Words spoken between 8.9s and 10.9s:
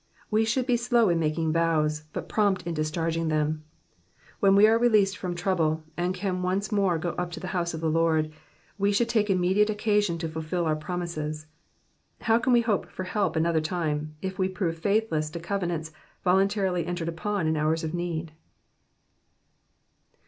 should take immediate occasion to fulfil our